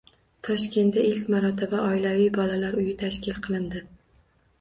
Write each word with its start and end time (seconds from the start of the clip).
Toshkentda 0.45 1.01
ilk 1.09 1.27
marotaba 1.33 1.81
Oilaviy 1.89 2.31
bolalar 2.39 2.79
uyi 2.79 2.95
tashkil 3.03 3.37
qilindi 3.49 3.83